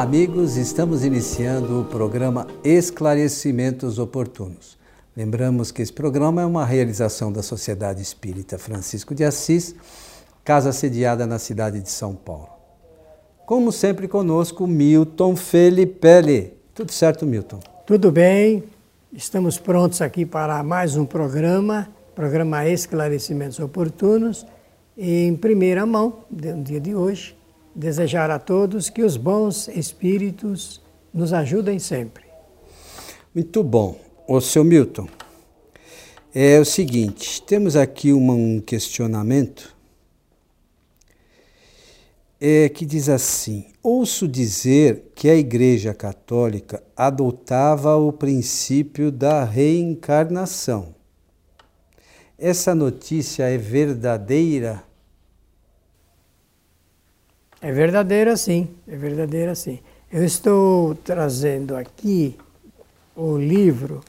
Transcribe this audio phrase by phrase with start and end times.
[0.00, 0.56] Amigos.
[0.56, 4.78] Estamos iniciando o programa Esclarecimentos Oportunos.
[5.14, 9.74] Lembramos que esse programa é uma realização da Sociedade Espírita Francisco de Assis,
[10.42, 12.48] casa sediada na cidade de São Paulo.
[13.44, 16.54] Como sempre conosco, Milton Felipe.
[16.74, 17.60] Tudo certo, Milton?
[17.86, 18.64] Tudo bem.
[19.12, 24.46] Estamos prontos aqui para mais um programa, programa Esclarecimentos Oportunos.
[24.96, 27.36] Em primeira mão, no dia de hoje,
[27.74, 30.80] desejar a todos que os bons espíritos
[31.12, 32.24] nos ajudem sempre.
[33.34, 33.98] Muito bom.
[34.26, 35.08] Ô, seu Milton,
[36.34, 39.76] é o seguinte, temos aqui uma, um questionamento
[42.40, 50.94] é, que diz assim: ouço dizer que a Igreja Católica adotava o princípio da reencarnação.
[52.38, 54.82] Essa notícia é verdadeira?
[57.62, 59.80] É verdadeira sim, é verdadeira sim.
[60.10, 62.34] Eu estou trazendo aqui
[63.14, 64.00] o livro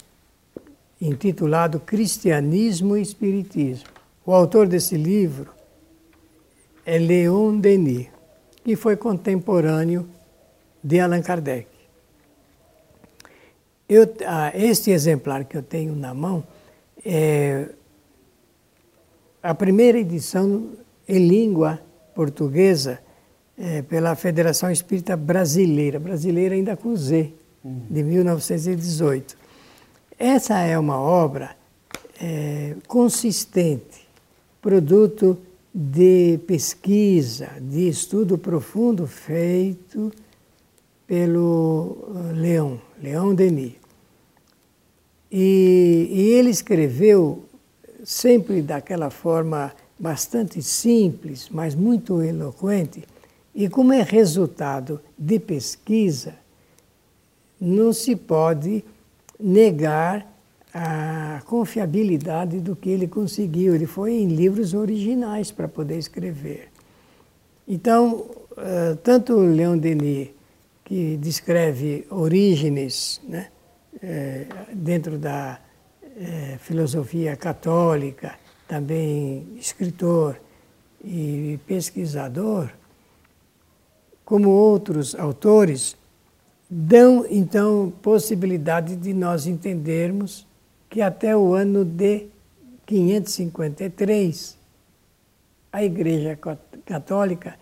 [1.02, 3.90] intitulado Cristianismo e Espiritismo.
[4.26, 5.52] O autor desse livro
[6.86, 8.08] é Leon Denis,
[8.64, 10.08] que foi contemporâneo
[10.82, 11.68] de Allan Kardec.
[13.90, 16.42] Eu, ah, este exemplar que eu tenho na mão
[17.04, 17.68] é
[19.44, 20.70] a primeira edição
[21.06, 21.82] em língua
[22.16, 23.00] portuguesa
[23.62, 27.32] é, pela Federação Espírita Brasileira, brasileira ainda com Z,
[27.64, 29.38] de 1918.
[30.18, 31.56] Essa é uma obra
[32.20, 34.08] é, consistente,
[34.60, 35.38] produto
[35.74, 40.12] de pesquisa, de estudo profundo feito
[41.06, 43.74] pelo uh, Leão, Leão Denis.
[45.32, 47.46] E, e ele escreveu
[48.04, 53.04] sempre daquela forma bastante simples, mas muito eloquente,
[53.54, 56.36] e como é resultado de pesquisa,
[57.60, 58.84] não se pode
[59.40, 60.28] negar
[60.74, 63.76] a confiabilidade do que ele conseguiu.
[63.76, 66.70] Ele foi em livros originais para poder escrever.
[67.68, 68.26] Então,
[68.58, 70.30] eh, tanto Leon Denis,
[70.84, 73.48] que descreve origens né,
[74.02, 75.60] eh, dentro da
[76.18, 78.36] eh, filosofia católica,
[78.68, 80.40] também escritor
[81.04, 82.70] e pesquisador,
[84.32, 85.98] como outros autores,
[86.70, 90.48] dão então possibilidade de nós entendermos
[90.90, 92.28] que até o ano de
[92.86, 94.58] 553
[95.70, 96.40] a Igreja
[96.86, 97.56] Católica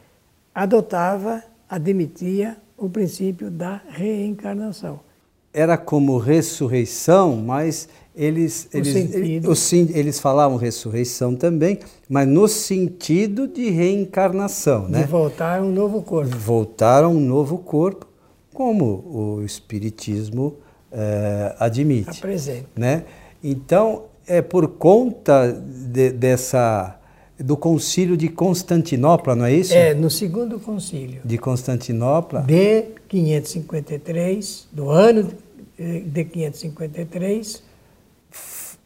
[0.54, 5.00] adotava, admitia o princípio da reencarnação.
[5.52, 13.70] Era como ressurreição, mas eles, eles, eles, eles falavam ressurreição também, mas no sentido de
[13.70, 14.88] reencarnação.
[14.88, 15.04] De né?
[15.04, 16.36] voltar a um novo corpo.
[16.36, 18.06] Voltar a um novo corpo
[18.54, 20.58] como o Espiritismo
[20.92, 22.10] é, admite.
[22.10, 22.68] Apresenta.
[22.76, 23.06] Né?
[23.42, 27.00] Então, é por conta de, dessa
[27.40, 29.74] do concílio de Constantinopla, não é isso?
[29.74, 31.22] É, no segundo concílio.
[31.24, 32.42] De Constantinopla.
[32.42, 35.30] De 553, do ano
[35.78, 37.69] de 553.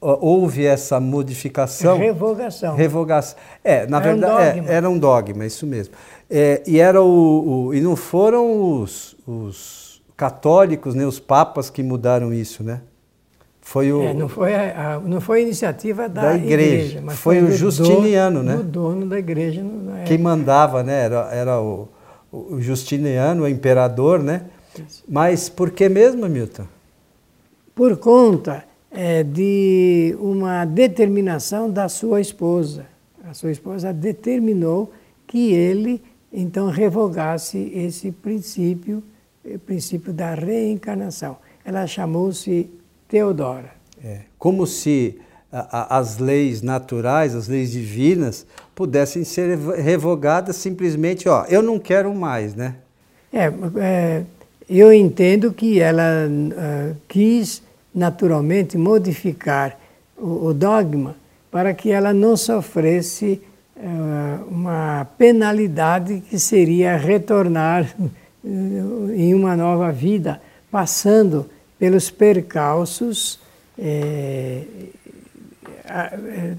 [0.03, 1.97] Houve essa modificação.
[1.97, 2.75] Revogação.
[2.75, 3.38] Revogação.
[3.64, 5.94] É, na era verdade, um é, era um dogma, isso mesmo.
[6.30, 11.81] É, e, era o, o, e não foram os, os católicos, né, os papas que
[11.81, 12.81] mudaram isso, né?
[13.62, 17.02] Foi o, é, não, foi a, a, não foi a iniciativa da, da igreja, igreja,
[17.02, 18.56] mas foi, foi o Justiniano, dono, né?
[18.58, 19.63] O dono da igreja.
[20.06, 21.06] Quem mandava, né?
[21.06, 21.88] Era, era o,
[22.30, 24.42] o Justiniano, o imperador, né?
[24.78, 25.03] Isso.
[25.08, 26.66] Mas por que mesmo, Milton?
[27.74, 32.86] Por conta é, de uma determinação da sua esposa.
[33.28, 34.94] A sua esposa determinou
[35.26, 39.04] que ele então revogasse esse princípio,
[39.44, 41.38] o princípio da reencarnação.
[41.66, 42.70] Ela chamou-se
[43.08, 43.72] Teodora.
[44.04, 45.20] É, como se
[45.52, 51.80] a, a, as leis naturais, as leis divinas, pudessem ser revogadas simplesmente, ó, eu não
[51.80, 52.75] quero mais, né?
[53.31, 54.24] É, é
[54.69, 57.62] eu entendo que ela uh, quis
[57.94, 59.78] naturalmente modificar
[60.18, 61.16] o, o dogma
[61.51, 63.42] para que ela não sofresse
[63.75, 68.48] eh, uma penalidade que seria retornar eh,
[69.16, 70.42] em uma nova vida,
[70.72, 73.40] passando pelos percalços,
[73.78, 74.62] é,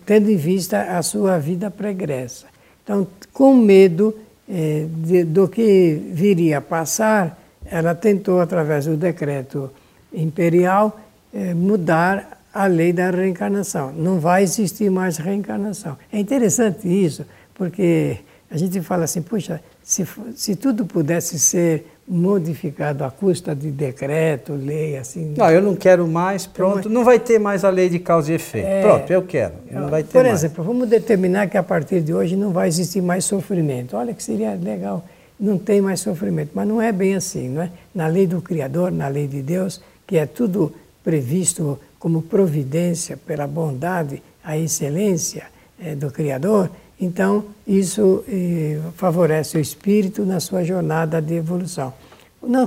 [0.04, 2.46] tendo em vista a sua vida pregressa.
[2.82, 4.14] Então, com medo
[4.48, 9.70] é, de, do que viria a passar, ela tentou, através do decreto
[10.12, 11.00] imperial,
[11.34, 13.92] é, mudar a lei da reencarnação.
[13.92, 15.98] Não vai existir mais reencarnação.
[16.12, 23.02] É interessante isso, porque a gente fala assim, puxa, se, se tudo pudesse ser modificado
[23.02, 25.34] à custa de decreto, lei, assim.
[25.36, 26.80] Não, eu não quero mais, pronto.
[26.80, 28.66] Então, não vai ter mais a lei de causa e efeito.
[28.66, 29.54] É, pronto, eu quero.
[29.70, 30.44] Não vai ter Por mais.
[30.44, 33.96] exemplo, vamos determinar que a partir de hoje não vai existir mais sofrimento.
[33.96, 35.04] Olha que seria legal.
[35.40, 37.70] Não tem mais sofrimento, mas não é bem assim, não é?
[37.92, 40.72] Na lei do Criador, na lei de Deus, que é tudo
[41.04, 45.44] previsto como providência pela bondade, a excelência
[45.78, 46.70] é, do Criador,
[47.00, 51.92] então isso eh, favorece o espírito na sua jornada de evolução.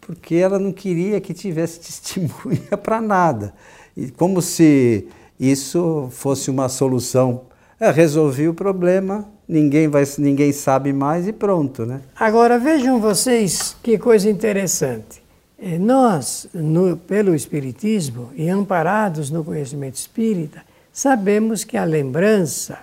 [0.00, 3.54] Porque ela não queria que tivesse testemunha para nada.
[3.96, 5.08] E como se
[5.38, 7.42] isso fosse uma solução.
[7.78, 12.00] É, resolvi o problema, ninguém, vai, ninguém sabe mais e pronto, né?
[12.14, 15.22] Agora vejam vocês que coisa interessante.
[15.58, 20.62] É, nós, no, pelo Espiritismo e amparados no conhecimento espírita,
[20.92, 22.78] sabemos que a lembrança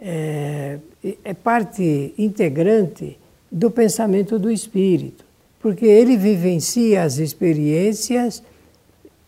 [0.00, 0.78] é,
[1.24, 3.18] é parte integrante
[3.50, 5.24] do pensamento do espírito,
[5.60, 8.42] porque ele vivencia as experiências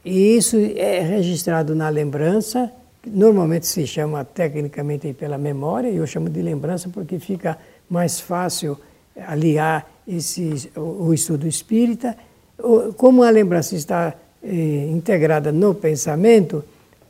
[0.05, 2.71] e isso é registrado na lembrança,
[3.07, 7.59] normalmente se chama tecnicamente pela memória, e eu chamo de lembrança porque fica
[7.89, 8.79] mais fácil
[9.27, 12.17] aliar esse, o estudo espírita.
[12.97, 16.65] Como a lembrança está eh, integrada no pensamento,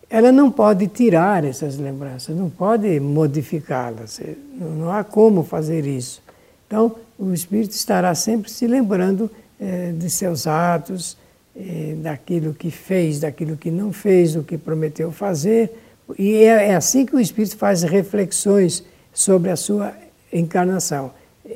[0.08, 4.20] ela não pode tirar essas lembranças, não pode modificá-las,
[4.58, 6.20] não há como fazer isso.
[6.66, 11.16] Então, o espírito estará sempre se lembrando eh, de seus atos,
[11.62, 15.70] eh, daquilo que fez, daquilo que não fez, o que prometeu fazer.
[16.18, 19.92] E é, é assim que o Espírito faz reflexões sobre a sua
[20.32, 21.10] encarnação.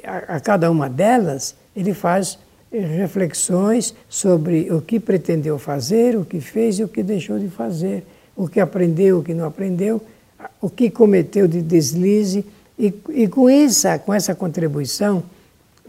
[0.04, 2.38] A, a cada uma delas, ele faz
[2.70, 7.48] eh, reflexões sobre o que pretendeu fazer, o que fez e o que deixou de
[7.48, 8.04] fazer,
[8.36, 10.02] o que aprendeu, o que não aprendeu,
[10.60, 12.44] o que cometeu de deslize.
[12.78, 15.22] E, e com, essa, com essa contribuição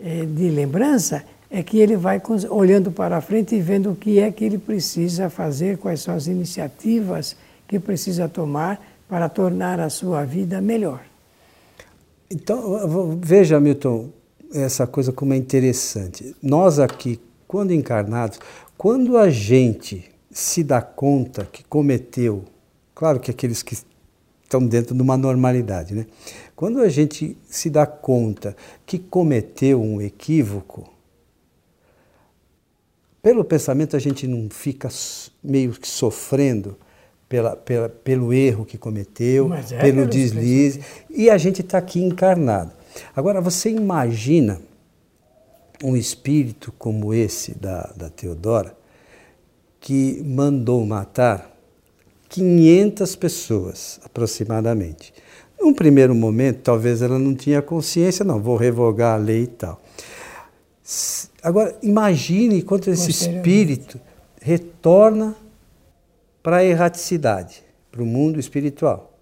[0.02, 4.32] eh, de lembrança, é que ele vai olhando para frente e vendo o que é
[4.32, 7.36] que ele precisa fazer, quais são as iniciativas
[7.68, 11.02] que precisa tomar para tornar a sua vida melhor.
[12.30, 14.10] Então, veja, Milton,
[14.54, 16.36] essa coisa como é interessante.
[16.42, 18.40] Nós aqui, quando encarnados,
[18.78, 22.44] quando a gente se dá conta que cometeu,
[22.94, 23.78] claro que aqueles que
[24.44, 26.06] estão dentro de uma normalidade, né?
[26.56, 28.56] Quando a gente se dá conta
[28.86, 30.95] que cometeu um equívoco,
[33.26, 34.88] pelo pensamento a gente não fica
[35.44, 36.78] meio que sofrendo
[37.28, 42.72] pela, pela, pelo erro que cometeu, é pelo deslize, e a gente está aqui encarnado.
[43.16, 44.62] Agora, você imagina
[45.84, 48.78] um espírito como esse da, da Teodora,
[49.80, 51.52] que mandou matar
[52.30, 55.12] 500 pessoas, aproximadamente.
[55.60, 59.82] Num primeiro momento, talvez ela não tinha consciência, não, vou revogar a lei e tal.
[61.42, 64.00] Agora, imagine quando esse espírito
[64.40, 65.36] retorna
[66.44, 69.18] para a erraticidade, para o mundo espiritual.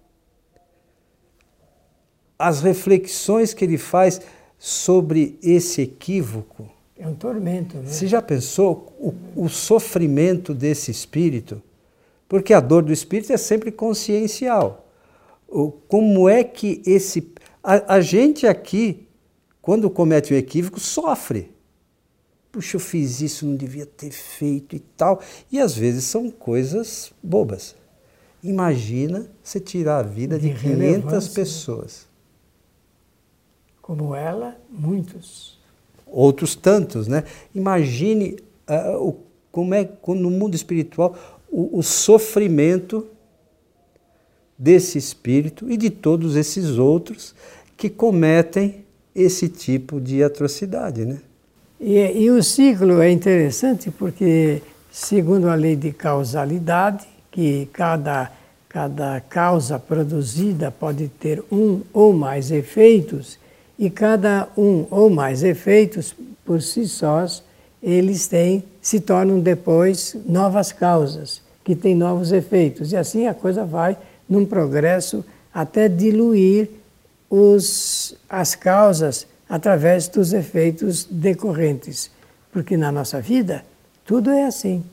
[2.38, 4.20] As reflexões que ele faz
[4.58, 6.68] sobre esse equívoco.
[6.98, 7.86] É um tormento, né?
[7.86, 11.62] Você já pensou o, o sofrimento desse espírito?
[12.28, 14.86] Porque a dor do espírito é sempre consciencial.
[15.88, 17.32] Como é que esse.
[17.62, 19.06] A, a gente aqui,
[19.62, 21.53] quando comete um equívoco, sofre
[22.54, 25.20] puxa, eu fiz isso, não devia ter feito e tal.
[25.50, 27.74] E às vezes são coisas bobas.
[28.44, 32.06] Imagina você tirar a vida de, de 500 pessoas.
[33.82, 35.58] Como ela, muitos.
[36.06, 37.24] Outros tantos, né?
[37.52, 38.36] Imagine
[38.70, 39.16] uh, o,
[39.50, 41.16] como é no mundo espiritual
[41.50, 43.08] o, o sofrimento
[44.56, 47.34] desse espírito e de todos esses outros
[47.76, 51.20] que cometem esse tipo de atrocidade, né?
[51.80, 54.62] E, e, o ciclo é interessante porque
[54.94, 58.30] segundo a lei de causalidade, que cada,
[58.68, 63.36] cada causa produzida pode ter um ou mais efeitos,
[63.76, 66.14] e cada um ou mais efeitos,
[66.44, 67.42] por si sós,
[67.82, 72.92] eles têm, se tornam depois novas causas, que têm novos efeitos.
[72.92, 73.96] E assim a coisa vai
[74.28, 76.70] num progresso até diluir
[77.28, 82.10] os, as causas através dos efeitos decorrentes.
[82.50, 83.64] Porque na nossa vida
[84.04, 84.84] tudo é assim,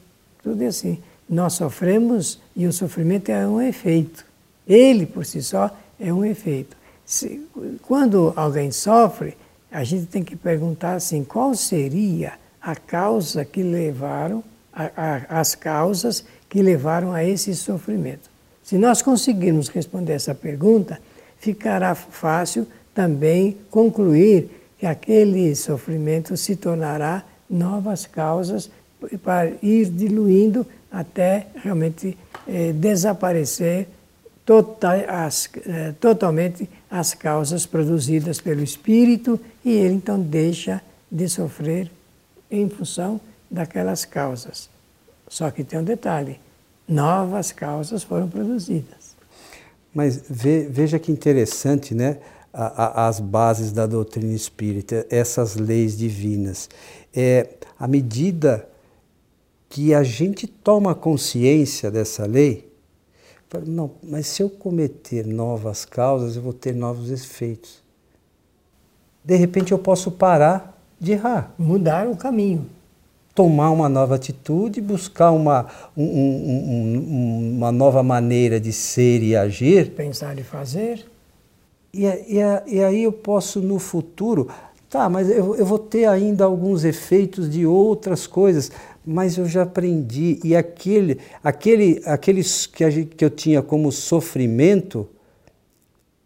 [0.43, 1.01] tudo é assim.
[1.27, 4.23] Nós sofremos e o sofrimento é um efeito.
[4.67, 6.77] Ele por si só é um efeito.
[7.03, 7.43] Se,
[7.81, 9.35] quando alguém sofre,
[9.71, 15.55] a gente tem que perguntar assim: qual seria a causa que levaram, a, a, as
[15.55, 18.29] causas que levaram a esse sofrimento?
[18.61, 21.01] Se nós conseguirmos responder essa pergunta,
[21.39, 28.69] ficará fácil também concluir que aquele sofrimento se tornará novas causas
[29.23, 32.17] para ir diluindo até realmente
[32.47, 33.87] eh, desaparecer
[34.45, 41.89] total, as, eh, totalmente as causas produzidas pelo espírito e ele então deixa de sofrer
[42.49, 43.19] em função
[43.49, 44.69] daquelas causas.
[45.27, 46.39] Só que tem um detalhe:
[46.87, 49.15] novas causas foram produzidas.
[49.93, 52.17] Mas veja que interessante, né?
[52.53, 56.69] As bases da doutrina espírita, essas leis divinas.
[57.13, 58.67] É, à medida
[59.69, 62.69] que a gente toma consciência dessa lei,
[63.65, 67.81] não, mas se eu cometer novas causas, eu vou ter novos efeitos.
[69.23, 71.53] De repente eu posso parar de errar.
[71.57, 72.69] Mudar o caminho.
[73.35, 79.35] Tomar uma nova atitude, buscar uma, um, um, um, uma nova maneira de ser e
[79.35, 79.91] agir.
[79.91, 81.10] Pensar e fazer.
[81.93, 84.47] E, e, e aí eu posso no futuro,
[84.89, 88.71] tá, mas eu, eu vou ter ainda alguns efeitos de outras coisas
[89.05, 95.07] mas eu já aprendi e aquele, aquele, aqueles que, gente, que eu tinha como sofrimento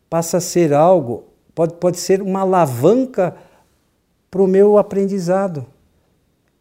[0.10, 3.36] passa a ser algo, pode, pode ser uma alavanca
[4.30, 5.66] para o meu aprendizado.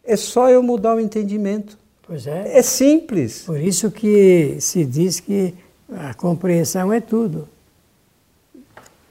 [0.05, 1.79] É só eu mudar o entendimento.
[2.07, 2.59] Pois é.
[2.59, 3.43] É simples.
[3.43, 5.55] Por isso que se diz que
[5.91, 7.49] a compreensão é tudo.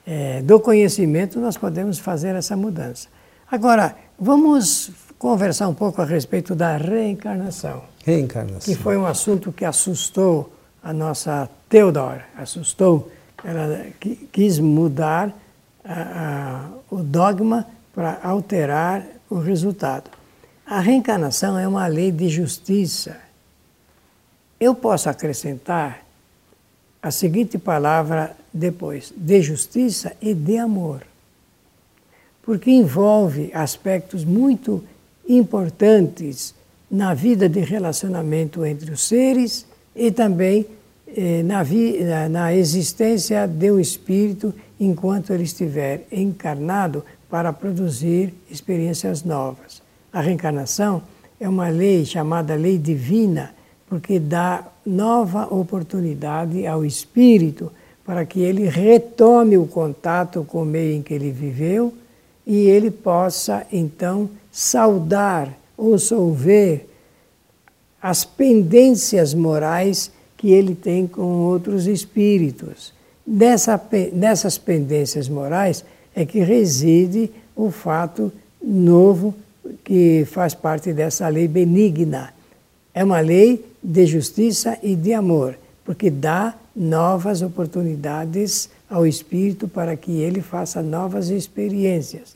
[0.06, 3.08] É, do conhecimento nós podemos fazer essa mudança.
[3.50, 7.84] Agora, vamos conversar um pouco a respeito da reencarnação.
[8.04, 8.62] Reencarnação.
[8.62, 10.52] Que foi um assunto que assustou
[10.84, 13.10] a nossa Theodore, assustou.
[13.44, 13.88] Ela
[14.32, 15.34] quis mudar
[15.84, 20.10] a, a, o dogma para alterar o resultado.
[20.66, 23.18] A reencarnação é uma lei de justiça.
[24.60, 26.04] Eu posso acrescentar
[27.02, 31.02] a seguinte palavra depois: de justiça e de amor.
[32.44, 34.84] Porque envolve aspectos muito
[35.28, 36.54] importantes
[36.92, 40.66] na vida de relacionamento entre os seres e também
[41.08, 49.82] eh, na, na existência de um espírito enquanto ele estiver encarnado para produzir experiências novas.
[50.12, 51.02] A reencarnação
[51.40, 53.56] é uma lei chamada lei divina,
[53.88, 57.72] porque dá nova oportunidade ao espírito
[58.06, 61.94] para que ele retome o contato com o meio em que ele viveu
[62.46, 66.88] e ele possa então saudar ou solver
[68.02, 72.94] as pendências morais que ele tem com outros espíritos.
[73.26, 73.82] Dessa,
[74.12, 78.32] dessas pendências morais é que reside o fato
[78.62, 79.34] novo
[79.84, 82.34] que faz parte dessa lei benigna.
[82.94, 89.96] É uma lei de justiça e de amor, porque dá novas oportunidades ao espírito para
[89.96, 92.36] que ele faça novas experiências.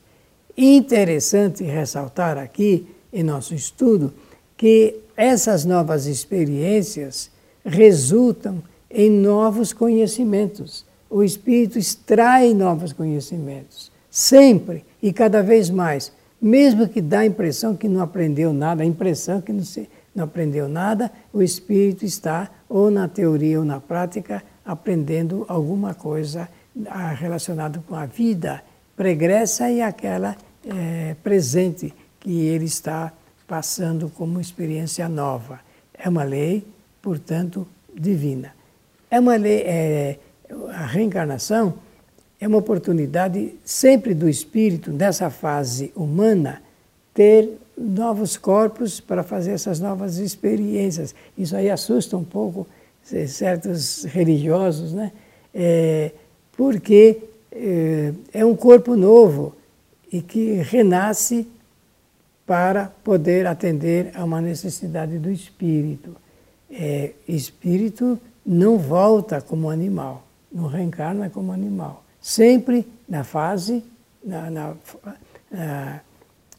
[0.56, 4.14] Interessante ressaltar aqui em nosso estudo
[4.56, 7.30] que essas novas experiências
[7.66, 10.86] resultam em novos conhecimentos.
[11.10, 17.76] O espírito extrai novos conhecimentos, sempre e cada vez mais, mesmo que dá a impressão
[17.76, 22.50] que não aprendeu nada, a impressão que não, se, não aprendeu nada, o espírito está,
[22.70, 26.50] ou na teoria ou na prática, aprendendo alguma coisa
[26.88, 28.62] ah, relacionada com a vida
[28.96, 33.14] pregressa e aquela é, presente que ele está
[33.48, 35.60] passando como experiência nova.
[35.94, 36.66] É uma lei,
[37.02, 38.54] portanto, divina.
[39.10, 40.20] É uma lei, é,
[40.74, 41.76] a reencarnação
[42.40, 46.62] é uma oportunidade sempre do espírito, nessa fase humana,
[47.14, 51.14] ter novos corpos para fazer essas novas experiências.
[51.38, 52.66] Isso aí assusta um pouco
[53.28, 55.12] certos religiosos, né?
[55.54, 56.12] É,
[56.56, 59.56] porque é, é um corpo novo
[60.12, 61.48] e que renasce
[62.46, 66.16] para poder atender a uma necessidade do espírito.
[66.70, 72.04] É, espírito não volta como animal, não reencarna como animal.
[72.22, 73.84] Sempre na fase,
[74.24, 74.74] na, na,
[75.52, 76.02] na,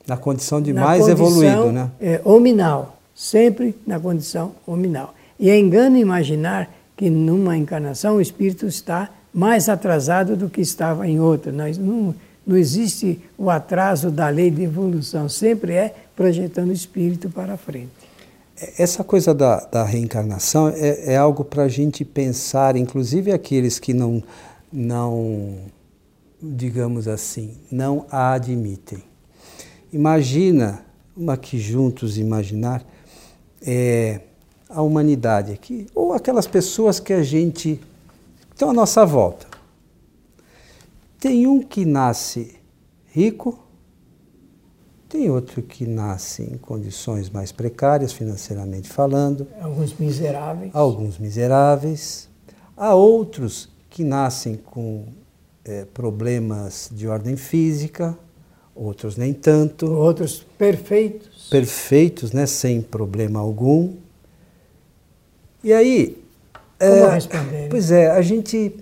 [0.09, 1.91] na condição de mais condição, evoluído, né?
[2.01, 5.15] É, hominal, sempre na condição hominal.
[5.39, 11.07] E é engano imaginar que numa encarnação o espírito está mais atrasado do que estava
[11.07, 11.53] em outra.
[11.53, 12.15] Não,
[12.47, 17.91] não existe o atraso da lei de evolução, sempre é projetando o espírito para frente.
[18.77, 23.95] Essa coisa da, da reencarnação é, é algo para a gente pensar, inclusive aqueles que
[23.95, 24.21] não,
[24.73, 25.59] não,
[26.43, 29.08] digamos assim, não a admitem.
[29.93, 30.85] Imagina,
[31.17, 32.85] uma aqui juntos imaginar,
[33.63, 34.21] é,
[34.69, 37.81] a humanidade aqui, ou aquelas pessoas que a gente
[38.51, 39.47] estão à nossa volta.
[41.19, 42.57] Tem um que nasce
[43.07, 43.59] rico,
[45.09, 49.47] tem outro que nasce em condições mais precárias, financeiramente falando.
[49.61, 50.71] Alguns miseráveis.
[50.75, 52.29] Alguns miseráveis.
[52.77, 55.07] Há outros que nascem com
[55.65, 58.17] é, problemas de ordem física,
[58.79, 59.87] outros nem tanto.
[59.91, 61.49] Outros perfeitos.
[61.51, 62.47] Perfeitos, né?
[62.47, 63.95] sem problema algum.
[65.63, 66.17] E aí.
[66.79, 67.69] Como é, responder?
[67.69, 68.73] Pois é, a gente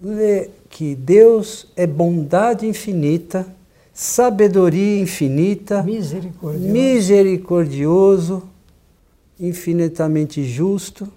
[0.00, 3.46] lê que Deus é bondade infinita,
[3.92, 8.42] sabedoria infinita, misericordioso, misericordioso
[9.38, 11.12] infinitamente justo.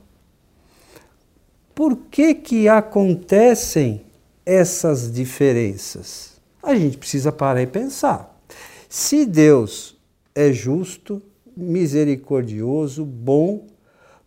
[1.74, 4.02] Por que que acontecem
[4.46, 6.31] essas diferenças?
[6.62, 8.40] A gente precisa parar e pensar.
[8.88, 9.98] Se Deus
[10.36, 11.22] é justo,
[11.56, 13.68] misericordioso, bom,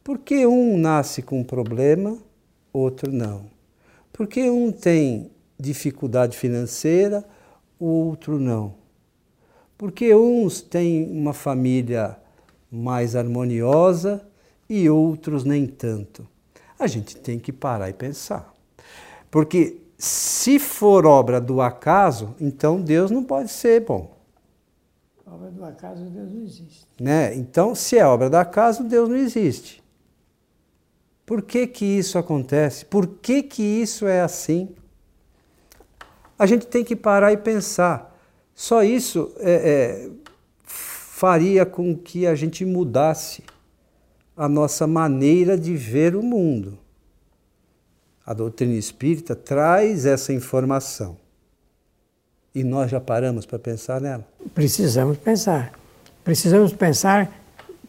[0.02, 2.18] por que um nasce com um problema,
[2.72, 3.46] outro não?
[4.12, 7.24] Porque um tem dificuldade financeira,
[7.78, 8.74] o outro não.
[9.78, 12.16] Porque uns têm uma família
[12.70, 14.26] mais harmoniosa
[14.68, 16.26] e outros nem tanto.
[16.78, 18.52] A gente tem que parar e pensar.
[19.30, 24.14] Porque se for obra do acaso, então Deus não pode ser bom.
[25.26, 26.86] Obra do acaso, Deus não existe.
[27.00, 27.34] Né?
[27.34, 29.82] Então, se é obra do acaso, Deus não existe.
[31.26, 32.84] Por que, que isso acontece?
[32.84, 34.68] Por que, que isso é assim?
[36.38, 38.14] A gente tem que parar e pensar.
[38.54, 40.10] Só isso é, é,
[40.64, 43.42] faria com que a gente mudasse
[44.36, 46.78] a nossa maneira de ver o mundo.
[48.26, 51.16] A doutrina espírita traz essa informação.
[52.54, 54.26] E nós já paramos para pensar nela?
[54.54, 55.72] Precisamos pensar.
[56.22, 57.30] Precisamos pensar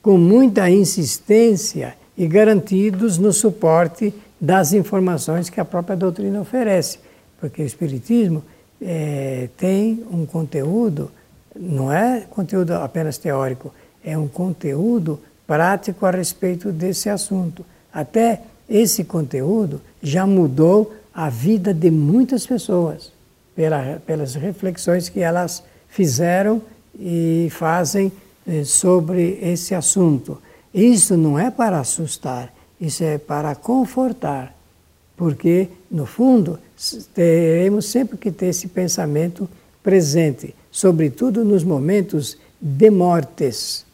[0.02, 7.00] com muita insistência e garantidos no suporte das informações que a própria doutrina oferece.
[7.39, 8.43] Porque o Espiritismo
[8.82, 11.12] é, tem um conteúdo,
[11.56, 17.65] não é conteúdo apenas teórico, é um conteúdo prático a respeito desse assunto.
[17.93, 23.12] Até esse conteúdo já mudou a vida de muitas pessoas,
[23.56, 26.62] pela, pelas reflexões que elas fizeram
[26.99, 28.12] e fazem
[28.45, 30.41] eh, sobre esse assunto.
[30.73, 34.54] Isso não é para assustar, isso é para confortar,
[35.15, 36.60] porque, no fundo,
[37.13, 39.47] teremos sempre que ter esse pensamento
[39.82, 43.86] presente, sobretudo nos momentos de mortes.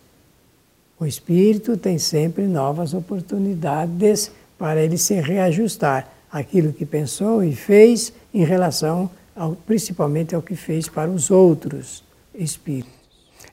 [0.99, 8.13] O espírito tem sempre novas oportunidades para ele se reajustar aquilo que pensou e fez
[8.31, 12.03] em relação ao, principalmente ao que fez para os outros
[12.35, 12.93] espíritos.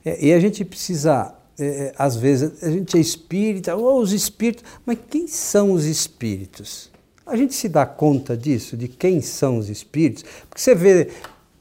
[0.05, 4.13] É, e a gente precisa é, é, às vezes a gente é espírita, ou os
[4.13, 6.91] espíritos, mas quem são os espíritos?
[7.25, 10.23] A gente se dá conta disso, de quem são os espíritos?
[10.47, 11.09] Porque você vê,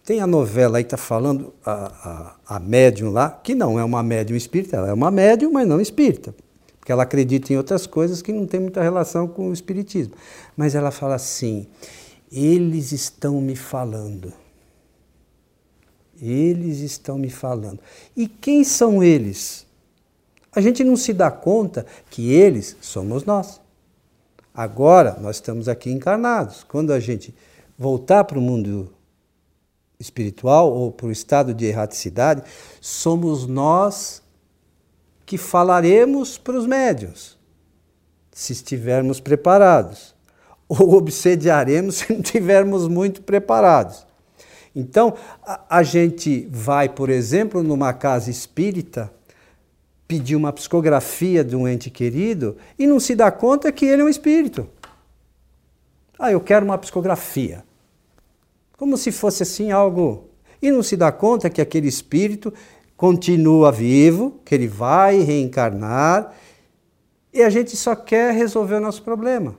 [0.04, 3.82] tem a novela aí que está falando, a, a, a médium lá, que não é
[3.82, 6.34] uma médium espírita, ela é uma médium, mas não espírita.
[6.88, 10.14] Porque ela acredita em outras coisas que não tem muita relação com o espiritismo.
[10.56, 11.66] Mas ela fala assim:
[12.32, 14.32] eles estão me falando.
[16.18, 17.78] Eles estão me falando.
[18.16, 19.66] E quem são eles?
[20.50, 23.60] A gente não se dá conta que eles somos nós.
[24.54, 26.64] Agora nós estamos aqui encarnados.
[26.64, 27.34] Quando a gente
[27.76, 28.90] voltar para o mundo
[30.00, 32.42] espiritual ou para o estado de erraticidade,
[32.80, 34.22] somos nós
[35.28, 37.36] que falaremos para os médios,
[38.32, 40.14] se estivermos preparados,
[40.66, 44.06] ou obsediaremos se não estivermos muito preparados.
[44.74, 45.14] Então,
[45.44, 49.12] a, a gente vai, por exemplo, numa casa espírita
[50.06, 54.04] pedir uma psicografia de um ente querido e não se dá conta que ele é
[54.06, 54.66] um espírito.
[56.18, 57.62] Ah, eu quero uma psicografia.
[58.78, 60.30] Como se fosse assim algo.
[60.62, 62.50] E não se dá conta que aquele espírito
[62.98, 66.34] continua vivo, que ele vai reencarnar
[67.32, 69.54] e a gente só quer resolver o nosso problema.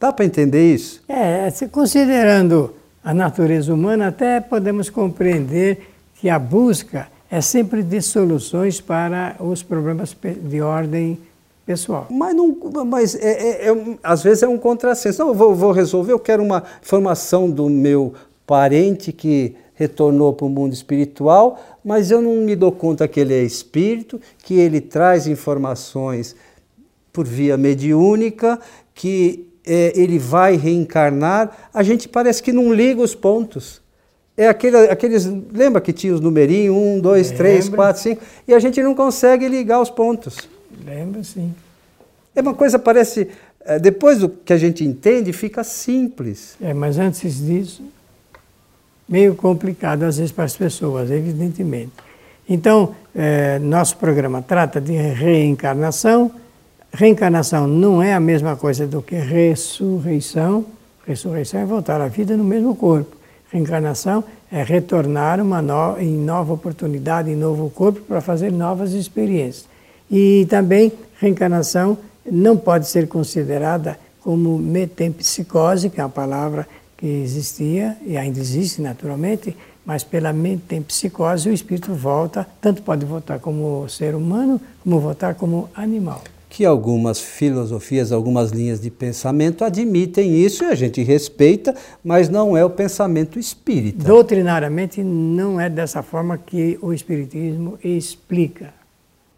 [0.00, 1.04] Dá para entender isso?
[1.06, 8.80] É, considerando a natureza humana, até podemos compreender que a busca é sempre de soluções
[8.80, 11.18] para os problemas de ordem
[11.66, 12.06] pessoal.
[12.08, 12.56] Mas, não,
[12.86, 15.20] mas é, é, é, às vezes é um contrassenso.
[15.20, 18.14] Não, eu vou, vou resolver, eu quero uma informação do meu
[18.46, 23.34] parente que retornou para o mundo espiritual, mas eu não me dou conta que ele
[23.34, 26.34] é espírito, que ele traz informações
[27.12, 28.58] por via mediúnica,
[28.94, 31.68] que é, ele vai reencarnar.
[31.72, 33.80] A gente parece que não liga os pontos.
[34.36, 35.24] É aquele, aqueles.
[35.52, 36.76] Lembra que tinha os numerinhos?
[36.76, 37.44] Um, dois, Lembra.
[37.44, 38.22] três, quatro, cinco.
[38.46, 40.36] E a gente não consegue ligar os pontos.
[40.84, 41.54] Lembra, sim.
[42.34, 43.28] É uma coisa, parece.
[43.64, 46.54] É, depois do que a gente entende, fica simples.
[46.60, 47.82] É, mas antes disso,
[49.08, 51.92] meio complicado às vezes para as pessoas, evidentemente.
[52.48, 56.30] Então, é, nosso programa trata de reencarnação.
[56.92, 60.64] Reencarnação não é a mesma coisa do que ressurreição.
[61.06, 63.16] Ressurreição é voltar à vida no mesmo corpo.
[63.50, 69.66] Reencarnação é retornar uma no, em nova oportunidade, em novo corpo, para fazer novas experiências.
[70.10, 71.98] E também, reencarnação
[72.30, 78.80] não pode ser considerada como metempsicose, que é uma palavra que existia e ainda existe
[78.80, 84.60] naturalmente, mas pela mente em psicose o espírito volta, tanto pode voltar como ser humano,
[84.82, 86.22] como voltar como animal.
[86.48, 92.56] Que algumas filosofias, algumas linhas de pensamento admitem isso e a gente respeita, mas não
[92.56, 94.04] é o pensamento espírita.
[94.04, 98.72] Doutrinariamente não é dessa forma que o espiritismo explica.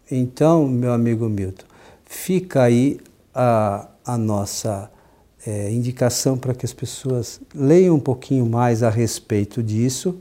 [0.09, 1.65] Então, meu amigo Milton,
[2.05, 2.99] fica aí
[3.35, 4.89] a, a nossa
[5.45, 10.17] é, indicação para que as pessoas leiam um pouquinho mais a respeito disso,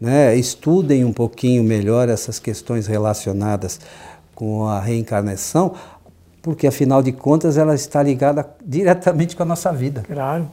[0.00, 0.34] né?
[0.36, 3.80] estudem um pouquinho melhor essas questões relacionadas
[4.34, 5.74] com a reencarnação,
[6.42, 10.02] porque afinal de contas ela está ligada diretamente com a nossa vida.
[10.02, 10.48] Claro.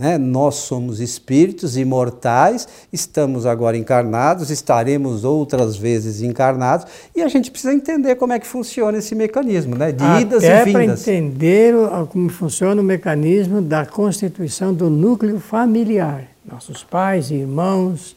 [0.00, 0.16] Né?
[0.16, 7.74] Nós somos espíritos imortais, estamos agora encarnados, estaremos outras vezes encarnados, e a gente precisa
[7.74, 9.92] entender como é que funciona esse mecanismo, né?
[9.92, 10.72] de Até idas e vindas.
[10.72, 11.74] para entender
[12.08, 16.28] como funciona o mecanismo da constituição do núcleo familiar.
[16.50, 18.16] Nossos pais, irmãos,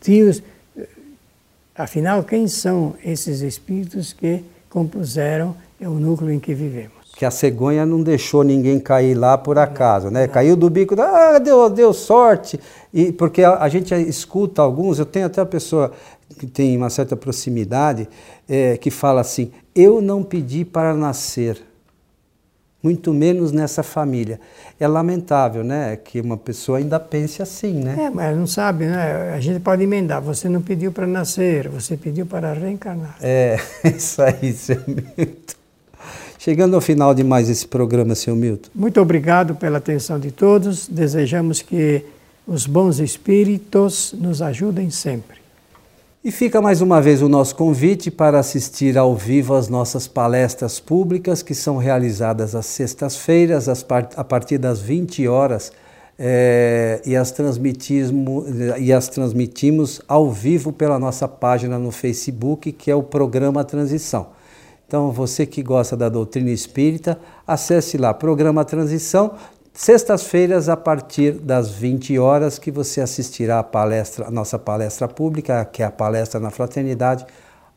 [0.00, 0.42] tios.
[1.74, 6.95] Afinal, quem são esses espíritos que compuseram o núcleo em que vivemos?
[7.16, 10.28] Que a cegonha não deixou ninguém cair lá por acaso, né?
[10.28, 12.60] Caiu do bico, ah, deu, deu sorte.
[12.92, 15.92] E porque a, a gente escuta alguns, eu tenho até a pessoa
[16.38, 18.06] que tem uma certa proximidade,
[18.46, 21.58] é, que fala assim: eu não pedi para nascer,
[22.82, 24.38] muito menos nessa família.
[24.78, 25.96] É lamentável, né?
[25.96, 27.96] Que uma pessoa ainda pense assim, né?
[27.98, 29.32] É, mas não sabe, né?
[29.34, 30.20] A gente pode emendar.
[30.20, 33.16] Você não pediu para nascer, você pediu para reencarnar.
[33.22, 33.56] É,
[33.96, 35.65] isso aí, seu Milton.
[36.46, 38.70] Chegando ao final de mais esse programa, senhor Milton.
[38.72, 40.86] Muito obrigado pela atenção de todos.
[40.86, 42.04] Desejamos que
[42.46, 45.38] os bons espíritos nos ajudem sempre.
[46.24, 50.78] E fica mais uma vez o nosso convite para assistir ao vivo às nossas palestras
[50.78, 55.72] públicas, que são realizadas às sextas-feiras, a partir das 20 horas,
[56.16, 57.34] é, e, as
[58.78, 64.35] e as transmitimos ao vivo pela nossa página no Facebook, que é o programa Transição.
[64.86, 69.34] Então, você que gosta da doutrina espírita, acesse lá, programa Transição,
[69.72, 75.64] sextas-feiras a partir das 20 horas que você assistirá a palestra, a nossa palestra pública,
[75.64, 77.26] que é a palestra na fraternidade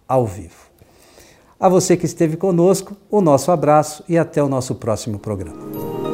[0.08, 0.70] ao vivo.
[1.60, 6.09] A você que esteve conosco, o nosso abraço e até o nosso próximo programa.